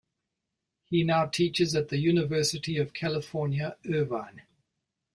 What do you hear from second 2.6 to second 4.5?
of California, Irvine.